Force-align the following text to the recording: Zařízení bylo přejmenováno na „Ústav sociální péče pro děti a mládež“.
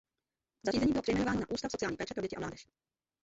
Zařízení 0.63 0.91
bylo 0.91 1.01
přejmenováno 1.01 1.39
na 1.39 1.49
„Ústav 1.49 1.71
sociální 1.71 1.97
péče 1.97 2.13
pro 2.13 2.21
děti 2.21 2.35
a 2.35 2.39
mládež“. 2.39 2.67